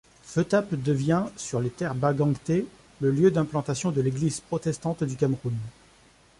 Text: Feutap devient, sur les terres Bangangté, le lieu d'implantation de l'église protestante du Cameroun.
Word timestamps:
Feutap 0.23 0.73
devient, 0.73 1.25
sur 1.37 1.59
les 1.61 1.69
terres 1.69 1.93
Bangangté, 1.93 2.65
le 3.01 3.11
lieu 3.11 3.29
d'implantation 3.29 3.91
de 3.91 4.01
l'église 4.01 4.39
protestante 4.39 5.03
du 5.03 5.15
Cameroun. 5.15 5.55